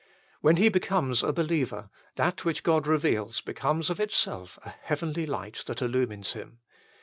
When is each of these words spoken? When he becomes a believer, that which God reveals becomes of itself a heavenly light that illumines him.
When 0.39 0.55
he 0.55 0.69
becomes 0.69 1.21
a 1.21 1.31
believer, 1.31 1.91
that 2.15 2.43
which 2.43 2.63
God 2.63 2.87
reveals 2.87 3.39
becomes 3.39 3.91
of 3.91 3.99
itself 3.99 4.57
a 4.65 4.69
heavenly 4.71 5.27
light 5.27 5.61
that 5.67 5.79
illumines 5.79 6.33
him. 6.33 6.57